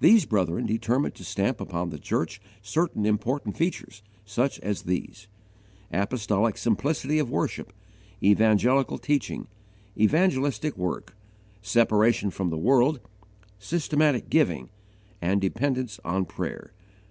[0.00, 5.28] These brethren determined to stamp upon the church certain important features such as these:
[5.90, 7.72] Apostolic simplicity of worship,
[8.22, 9.46] evangelical teaching,
[9.98, 11.16] evangelistic work,
[11.62, 13.00] separation from the world,
[13.58, 14.68] systematic giving,
[15.22, 16.72] and dependence on prayer.